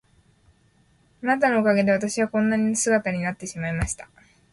[1.21, 4.09] あなたのおかげで私はこんな姿になってしまいました。